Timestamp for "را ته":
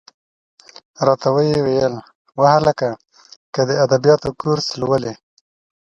1.05-1.27